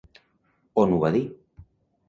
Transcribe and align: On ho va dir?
On 0.85 0.95
ho 0.95 0.99
va 1.05 1.13
dir? 1.19 1.23